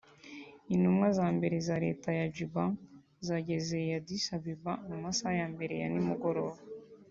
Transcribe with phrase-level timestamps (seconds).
[0.73, 2.63] Intumwa za mbere za leta ya Juba
[3.27, 6.57] zageze i Addis Abeba mu masaha ya mbere ya nimugoroba